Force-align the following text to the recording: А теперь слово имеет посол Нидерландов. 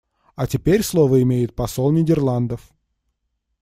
А 0.35 0.47
теперь 0.47 0.81
слово 0.81 1.21
имеет 1.21 1.55
посол 1.55 1.91
Нидерландов. 1.91 2.71